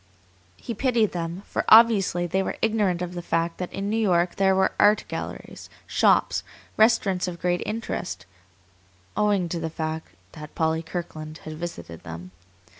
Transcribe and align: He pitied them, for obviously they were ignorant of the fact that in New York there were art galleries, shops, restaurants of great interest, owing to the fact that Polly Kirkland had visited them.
He 0.57 0.73
pitied 0.73 1.11
them, 1.11 1.43
for 1.45 1.63
obviously 1.69 2.25
they 2.25 2.41
were 2.41 2.57
ignorant 2.59 3.03
of 3.03 3.13
the 3.13 3.21
fact 3.21 3.59
that 3.59 3.71
in 3.71 3.87
New 3.87 3.99
York 4.01 4.37
there 4.37 4.55
were 4.55 4.71
art 4.79 5.05
galleries, 5.07 5.69
shops, 5.85 6.43
restaurants 6.75 7.27
of 7.27 7.39
great 7.39 7.61
interest, 7.67 8.25
owing 9.15 9.47
to 9.49 9.59
the 9.59 9.69
fact 9.69 10.07
that 10.31 10.55
Polly 10.55 10.81
Kirkland 10.81 11.37
had 11.45 11.53
visited 11.53 12.01
them. 12.01 12.31